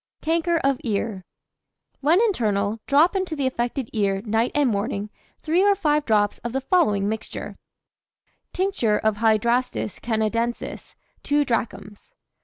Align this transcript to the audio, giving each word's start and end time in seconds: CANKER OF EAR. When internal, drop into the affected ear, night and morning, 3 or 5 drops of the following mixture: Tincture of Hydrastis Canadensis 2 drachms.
CANKER 0.23 0.57
OF 0.63 0.79
EAR. 0.83 1.25
When 1.99 2.19
internal, 2.23 2.79
drop 2.87 3.15
into 3.15 3.35
the 3.35 3.45
affected 3.45 3.87
ear, 3.93 4.23
night 4.25 4.51
and 4.55 4.67
morning, 4.67 5.11
3 5.43 5.61
or 5.63 5.75
5 5.75 6.05
drops 6.05 6.39
of 6.39 6.53
the 6.53 6.61
following 6.61 7.07
mixture: 7.07 7.55
Tincture 8.51 8.97
of 8.97 9.17
Hydrastis 9.17 9.99
Canadensis 9.99 10.95
2 11.21 11.45
drachms. 11.45 12.15